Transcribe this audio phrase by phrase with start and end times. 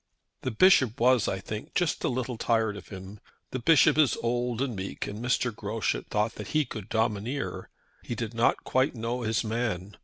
[0.41, 3.19] "The Bishop was, I think, just a little tired of him.
[3.51, 5.55] The Bishop is old and meek, and Mr.
[5.55, 7.69] Groschut thought that he could domineer.
[8.01, 9.95] He did not quite know his man.